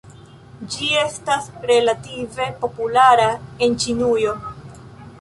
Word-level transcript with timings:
Ĝi 0.75 0.87
estas 1.01 1.51
relative 1.73 2.49
populara 2.65 3.31
en 3.67 3.81
Ĉinujo. 3.85 4.39